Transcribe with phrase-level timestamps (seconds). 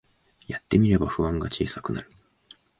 [0.47, 2.11] やってみれば不安が小さくなる